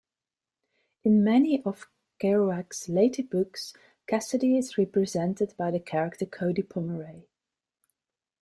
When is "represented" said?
4.75-5.53